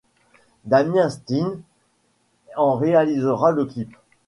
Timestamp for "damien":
0.65-1.11